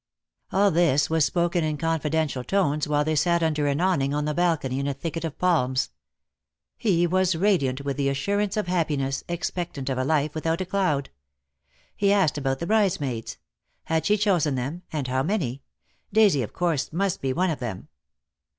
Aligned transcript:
All 0.51 0.71
this 0.71 1.11
was 1.11 1.25
spoken 1.25 1.63
in 1.63 1.77
confidential 1.77 2.43
tones 2.43 2.87
while 2.87 3.05
they 3.05 3.13
sat 3.15 3.43
under 3.43 3.67
an 3.67 3.79
awning 3.79 4.15
on 4.15 4.25
the 4.25 4.33
balcony 4.33 4.79
in 4.79 4.87
a 4.87 4.95
thicket 4.95 5.23
of 5.23 5.37
palms. 5.37 5.91
He 6.75 7.05
was 7.05 7.35
radiant 7.35 7.81
with 7.81 7.97
the 7.97 8.09
assurance 8.09 8.57
of 8.57 8.65
happiness, 8.65 9.23
expectant 9.29 9.91
of 9.91 9.99
a 9.99 10.03
life 10.03 10.33
without 10.33 10.59
a 10.59 10.65
cloud. 10.65 11.11
He 11.95 12.11
asked 12.11 12.39
about 12.39 12.57
the 12.57 12.65
bridesmaids. 12.65 13.37
Had 13.83 14.07
she 14.07 14.17
chosen 14.17 14.55
them, 14.55 14.81
and 14.91 15.07
how 15.07 15.21
many? 15.21 15.61
Daisy, 16.11 16.41
of 16.41 16.51
course, 16.51 16.91
must 16.91 17.21
be 17.21 17.31
one 17.31 17.51
of 17.51 17.59
them. 17.59 17.87